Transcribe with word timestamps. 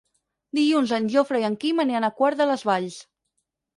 Dilluns 0.59 0.93
en 0.97 1.05
Jofre 1.15 1.43
i 1.43 1.47
en 1.51 1.57
Quim 1.65 1.83
aniran 1.85 2.07
a 2.09 2.13
Quart 2.23 2.41
de 2.43 2.49
les 2.53 2.65
Valls. 2.71 2.97